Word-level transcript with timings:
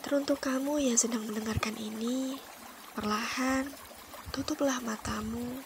Teruntuk 0.00 0.40
kamu 0.40 0.80
yang 0.80 0.96
sedang 0.96 1.28
mendengarkan 1.28 1.76
ini, 1.76 2.40
perlahan 2.96 3.68
tutuplah 4.32 4.80
matamu 4.80 5.60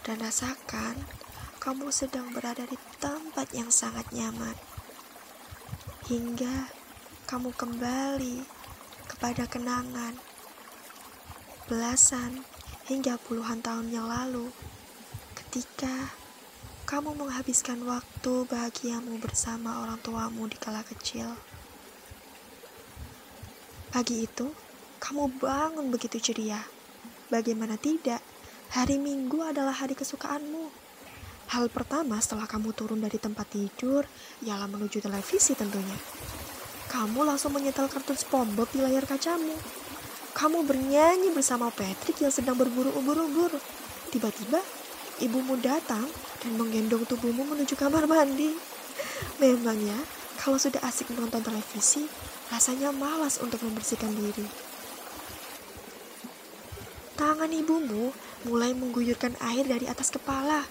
dan 0.00 0.24
rasakan 0.24 1.04
kamu 1.60 1.92
sedang 1.92 2.32
berada 2.32 2.64
di 2.64 2.80
tempat 2.96 3.52
yang 3.52 3.68
sangat 3.68 4.08
nyaman. 4.08 4.56
Hingga 6.08 6.72
kamu 7.28 7.52
kembali 7.52 8.44
kepada 9.08 9.44
kenangan 9.44 10.16
belasan 11.68 12.44
hingga 12.88 13.16
puluhan 13.20 13.64
tahun 13.64 13.88
yang 13.88 14.08
lalu 14.08 14.52
ketika 15.32 16.12
kamu 16.84 17.16
menghabiskan 17.16 17.80
waktu 17.88 18.44
bahagiamu 18.44 19.16
bersama 19.16 19.80
orang 19.80 19.96
tuamu 20.04 20.44
di 20.48 20.60
kala 20.60 20.84
kecil. 20.84 21.32
Pagi 23.94 24.26
itu, 24.26 24.50
kamu 24.98 25.38
bangun 25.38 25.86
begitu 25.86 26.18
ceria. 26.18 26.58
Bagaimana 27.30 27.78
tidak, 27.78 28.18
hari 28.74 28.98
Minggu 28.98 29.38
adalah 29.38 29.70
hari 29.70 29.94
kesukaanmu. 29.94 30.66
Hal 31.54 31.70
pertama 31.70 32.18
setelah 32.18 32.50
kamu 32.50 32.74
turun 32.74 32.98
dari 32.98 33.22
tempat 33.22 33.54
tidur 33.54 34.02
ialah 34.42 34.66
menuju 34.66 34.98
televisi 34.98 35.54
tentunya. 35.54 35.94
Kamu 36.90 37.22
langsung 37.22 37.54
menyetel 37.54 37.86
kartun 37.86 38.18
SpongeBob 38.18 38.66
di 38.74 38.82
layar 38.82 39.06
kacamu. 39.06 39.54
Kamu 40.34 40.66
bernyanyi 40.66 41.30
bersama 41.30 41.70
Patrick 41.70 42.18
yang 42.18 42.34
sedang 42.34 42.58
berburu 42.58 42.90
ubur-ubur. 42.98 43.54
Tiba-tiba, 44.10 44.58
ibumu 45.22 45.54
datang 45.62 46.02
dan 46.42 46.52
menggendong 46.58 47.06
tubuhmu 47.06 47.46
menuju 47.46 47.78
kamar 47.78 48.10
mandi. 48.10 48.58
Memang 49.38 49.78
ya, 49.78 49.98
kalau 50.40 50.58
sudah 50.58 50.82
asik 50.86 51.10
menonton 51.12 51.42
televisi, 51.42 52.06
Rasanya 52.52 52.92
malas 52.92 53.40
untuk 53.40 53.64
membersihkan 53.64 54.12
diri. 54.12 54.44
Tangan 57.16 57.48
ibumu 57.48 58.12
mulai 58.44 58.76
mengguyurkan 58.76 59.38
air 59.40 59.64
dari 59.64 59.88
atas 59.88 60.12
kepala. 60.12 60.62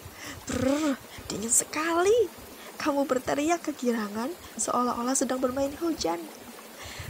Brr, 0.46 1.00
dingin 1.32 1.50
sekali. 1.50 2.30
Kamu 2.78 3.08
berteriak 3.08 3.64
kegirangan 3.64 4.30
seolah-olah 4.60 5.16
sedang 5.16 5.40
bermain 5.40 5.72
hujan. 5.82 6.20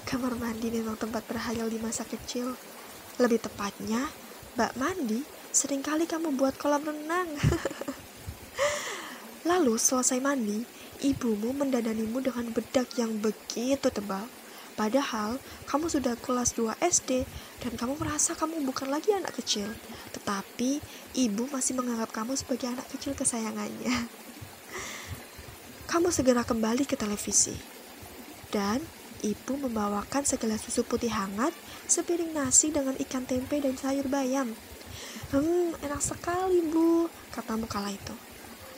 Kamar 0.10 0.38
mandi 0.38 0.70
memang 0.70 0.96
tempat 0.96 1.26
berhayal 1.28 1.68
di 1.68 1.82
masa 1.82 2.06
kecil. 2.06 2.56
Lebih 3.18 3.44
tepatnya, 3.44 4.10
bak 4.56 4.78
mandi 4.78 5.26
sering 5.54 5.82
kali 5.86 6.10
kamu 6.10 6.34
buat 6.34 6.58
kolam 6.58 6.82
renang. 6.82 7.30
Lalu 9.50 9.78
selesai 9.78 10.18
mandi, 10.18 10.66
ibumu 11.04 11.52
mendadanimu 11.52 12.24
dengan 12.24 12.48
bedak 12.56 12.96
yang 12.96 13.20
begitu 13.20 13.92
tebal. 13.92 14.24
Padahal 14.74 15.38
kamu 15.70 15.86
sudah 15.86 16.18
kelas 16.18 16.58
2 16.58 16.74
SD 16.82 17.30
dan 17.62 17.78
kamu 17.78 17.94
merasa 18.02 18.34
kamu 18.34 18.66
bukan 18.66 18.90
lagi 18.90 19.14
anak 19.14 19.38
kecil, 19.38 19.70
tetapi 20.18 20.82
ibu 21.14 21.46
masih 21.54 21.78
menganggap 21.78 22.10
kamu 22.10 22.34
sebagai 22.34 22.74
anak 22.74 22.90
kecil 22.90 23.14
kesayangannya. 23.14 24.10
Kamu 25.86 26.10
segera 26.10 26.42
kembali 26.42 26.90
ke 26.90 26.98
televisi. 26.98 27.54
Dan 28.50 28.82
ibu 29.22 29.54
membawakan 29.62 30.26
segelas 30.26 30.66
susu 30.66 30.82
putih 30.82 31.14
hangat, 31.14 31.54
sepiring 31.86 32.34
nasi 32.34 32.74
dengan 32.74 32.98
ikan 32.98 33.30
tempe 33.30 33.62
dan 33.62 33.78
sayur 33.78 34.10
bayam. 34.10 34.58
Hmm, 35.30 35.74
enak 35.86 36.02
sekali, 36.02 36.66
Bu, 36.66 37.10
katamu 37.30 37.70
kala 37.70 37.94
itu. 37.94 38.14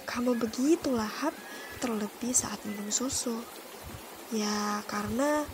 Kamu 0.03 0.35
begitu 0.35 0.91
lahap, 0.91 1.31
terlebih 1.77 2.31
saat 2.31 2.59
minum 2.63 2.87
susu. 2.89 3.39
Ya, 4.33 4.81
karena 4.89 5.45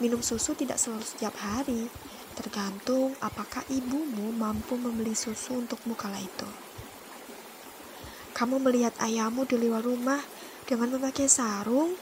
Minum 0.00 0.24
susu 0.24 0.56
tidak 0.56 0.80
selalu 0.80 1.04
setiap 1.04 1.36
hari, 1.44 1.84
tergantung 2.32 3.12
apakah 3.20 3.60
ibumu 3.68 4.32
mampu 4.32 4.72
membeli 4.80 5.12
susu 5.12 5.60
untukmu 5.60 5.92
kala 5.92 6.16
itu. 6.16 6.48
Kamu 8.32 8.56
melihat 8.64 8.96
ayahmu 8.96 9.44
di 9.44 9.60
luar 9.60 9.84
rumah 9.84 10.24
dengan 10.64 10.96
memakai 10.96 11.28
sarung, 11.28 12.00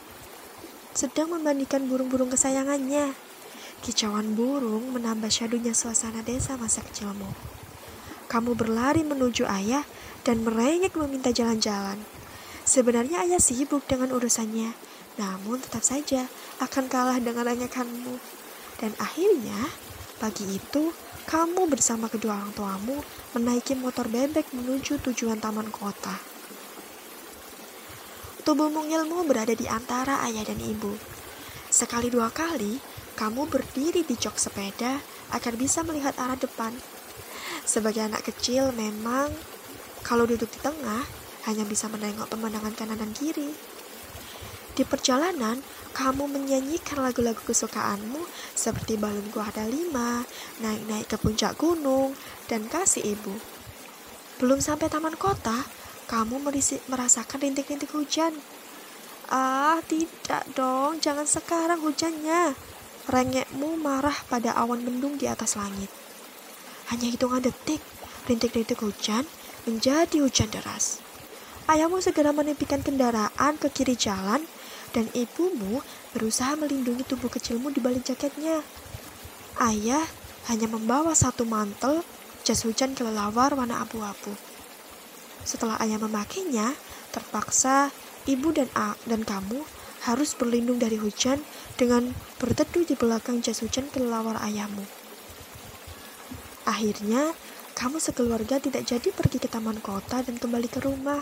sedang 0.94 1.34
memandikan 1.34 1.91
burung-burung 1.91 2.31
kesayangannya. 2.31 3.19
Kicauan 3.82 4.38
burung 4.38 4.94
menambah 4.94 5.34
syadunya 5.34 5.75
suasana 5.75 6.22
desa 6.22 6.54
masa 6.54 6.86
kecilmu. 6.86 7.34
Kamu 8.31 8.54
berlari 8.54 9.02
menuju 9.02 9.42
ayah 9.50 9.82
dan 10.22 10.47
merengek 10.47 10.94
meminta 10.94 11.34
jalan-jalan. 11.34 11.98
Sebenarnya 12.68 13.24
ayah 13.24 13.40
sibuk 13.40 13.88
dengan 13.88 14.12
urusannya, 14.12 14.76
namun 15.16 15.56
tetap 15.56 15.80
saja 15.80 16.28
akan 16.60 16.84
kalah 16.92 17.16
dengan 17.16 17.48
ranyakanmu. 17.48 18.20
Dan 18.76 18.92
akhirnya, 19.00 19.72
pagi 20.20 20.44
itu 20.52 20.92
kamu 21.24 21.64
bersama 21.72 22.12
kedua 22.12 22.36
orang 22.36 22.52
tuamu 22.52 23.00
menaiki 23.32 23.72
motor 23.72 24.12
bebek 24.12 24.52
menuju 24.52 25.00
tujuan 25.00 25.40
taman 25.40 25.72
kota. 25.72 26.12
Tubuh 28.44 28.68
mungilmu 28.68 29.24
berada 29.24 29.56
di 29.56 29.64
antara 29.64 30.20
ayah 30.28 30.44
dan 30.44 30.60
ibu. 30.60 30.92
Sekali 31.72 32.12
dua 32.12 32.28
kali, 32.28 32.76
kamu 33.16 33.48
berdiri 33.48 34.04
di 34.04 34.12
jok 34.12 34.36
sepeda 34.36 35.00
agar 35.32 35.56
bisa 35.56 35.80
melihat 35.88 36.12
arah 36.20 36.36
depan. 36.36 36.76
Sebagai 37.64 38.04
anak 38.04 38.28
kecil 38.28 38.76
memang 38.76 39.32
kalau 40.04 40.28
duduk 40.28 40.52
di 40.52 40.60
tengah 40.60 41.27
hanya 41.47 41.62
bisa 41.69 41.87
menengok 41.87 42.32
pemandangan 42.32 42.75
kanan 42.75 42.99
dan 42.99 43.12
kiri. 43.15 43.54
Di 44.78 44.87
perjalanan, 44.87 45.59
kamu 45.91 46.31
menyanyikan 46.31 47.03
lagu-lagu 47.03 47.43
kesukaanmu 47.43 48.22
seperti 48.54 48.94
Balonku 48.94 49.43
Ada 49.43 49.66
Lima, 49.66 50.22
Naik-naik 50.62 51.10
ke 51.10 51.19
puncak 51.19 51.59
gunung, 51.59 52.15
dan 52.47 52.71
Kasih 52.71 53.03
Ibu. 53.03 53.34
Belum 54.38 54.62
sampai 54.62 54.87
taman 54.87 55.19
kota, 55.19 55.66
kamu 56.06 56.38
merasakan 56.87 57.43
rintik-rintik 57.43 57.91
hujan. 57.91 58.38
Ah, 59.26 59.82
tidak 59.91 60.47
dong, 60.55 61.03
jangan 61.03 61.26
sekarang 61.26 61.82
hujannya. 61.82 62.55
Rengekmu 63.10 63.75
marah 63.75 64.15
pada 64.31 64.55
awan 64.55 64.87
mendung 64.87 65.19
di 65.19 65.26
atas 65.26 65.59
langit. 65.59 65.91
Hanya 66.94 67.10
hitungan 67.10 67.43
detik, 67.43 67.82
rintik-rintik 68.31 68.78
hujan 68.78 69.26
menjadi 69.66 70.22
hujan 70.22 70.55
deras. 70.55 71.07
Ayahmu 71.68 72.00
segera 72.00 72.32
menepikan 72.32 72.80
kendaraan 72.80 73.60
ke 73.60 73.68
kiri 73.68 73.92
jalan 73.92 74.40
dan 74.96 75.04
ibumu 75.12 75.84
berusaha 76.16 76.56
melindungi 76.56 77.04
tubuh 77.04 77.28
kecilmu 77.28 77.68
di 77.68 77.84
balik 77.84 78.08
jaketnya. 78.08 78.64
Ayah 79.60 80.00
hanya 80.48 80.64
membawa 80.64 81.12
satu 81.12 81.44
mantel 81.44 82.00
jas 82.40 82.64
hujan 82.64 82.96
kelelawar 82.96 83.52
warna 83.52 83.84
abu-abu. 83.84 84.32
Setelah 85.44 85.76
ayah 85.84 86.00
memakainya, 86.00 86.72
terpaksa 87.12 87.92
ibu 88.24 88.48
dan 88.48 88.72
A 88.72 88.96
dan 89.04 89.28
kamu 89.28 89.60
harus 90.08 90.32
berlindung 90.32 90.80
dari 90.80 90.96
hujan 90.96 91.44
dengan 91.76 92.16
berteduh 92.40 92.88
di 92.88 92.96
belakang 92.96 93.44
jas 93.44 93.60
hujan 93.60 93.92
kelelawar 93.92 94.40
ayahmu. 94.40 94.88
Akhirnya, 96.64 97.36
kamu 97.76 98.00
sekeluarga 98.00 98.56
tidak 98.56 98.88
jadi 98.88 99.12
pergi 99.12 99.36
ke 99.36 99.52
taman 99.52 99.84
kota 99.84 100.24
dan 100.24 100.40
kembali 100.40 100.68
ke 100.72 100.80
rumah. 100.80 101.20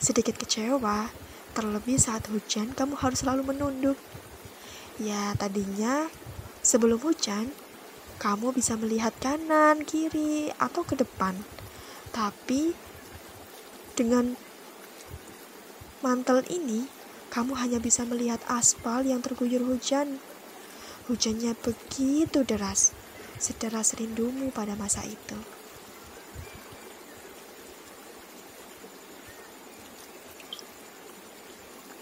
Sedikit 0.00 0.40
kecewa, 0.40 1.12
Terlebih 1.50 1.98
saat 1.98 2.30
hujan, 2.30 2.70
kamu 2.78 2.94
harus 2.94 3.26
selalu 3.26 3.50
menunduk. 3.50 3.98
Ya, 5.02 5.34
tadinya 5.34 6.06
sebelum 6.62 7.02
hujan, 7.02 7.50
kamu 8.22 8.54
bisa 8.54 8.78
melihat 8.78 9.10
kanan, 9.18 9.82
kiri, 9.82 10.54
atau 10.62 10.86
ke 10.86 10.94
depan. 10.94 11.34
Tapi 12.14 12.78
dengan 13.98 14.38
mantel 16.06 16.46
ini, 16.46 16.86
kamu 17.34 17.58
hanya 17.58 17.82
bisa 17.82 18.06
melihat 18.06 18.38
aspal 18.46 19.02
yang 19.02 19.18
terguyur 19.18 19.66
hujan. 19.66 20.22
Hujannya 21.10 21.58
begitu 21.58 22.46
deras, 22.46 22.94
sederas 23.42 23.98
rindumu 23.98 24.54
pada 24.54 24.78
masa 24.78 25.02
itu. 25.02 25.59